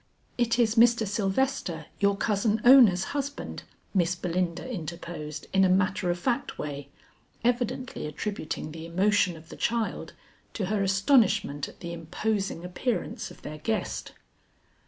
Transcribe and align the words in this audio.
"It 0.35 0.57
is 0.57 0.73
Mr. 0.77 1.05
Sylvester, 1.07 1.85
your 1.99 2.17
cousin 2.17 2.59
Ona's 2.65 3.03
husband," 3.13 3.61
Miss 3.93 4.15
Belinda 4.15 4.67
interposed 4.67 5.45
in 5.53 5.63
a 5.63 5.69
matter 5.69 6.09
of 6.09 6.17
fact 6.17 6.57
way, 6.57 6.89
evidently 7.43 8.07
attributing 8.07 8.71
the 8.71 8.87
emotion 8.87 9.37
of 9.37 9.49
the 9.49 9.55
child 9.55 10.13
to 10.55 10.65
her 10.73 10.81
astonishment 10.81 11.69
at 11.69 11.81
the 11.81 11.93
imposing 11.93 12.65
appearance 12.65 13.29
of 13.29 13.43
their 13.43 13.59
guest. 13.59 14.13